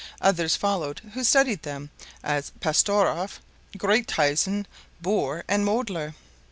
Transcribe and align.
Others 0.19 0.55
followed 0.55 0.97
who 1.13 1.23
studied 1.23 1.61
them, 1.61 1.91
as 2.23 2.51
Pastorff, 2.59 3.39
Gruithuysen, 3.77 4.65
Boeer, 4.99 5.43
and 5.47 5.63
Moedler. 5.63 6.15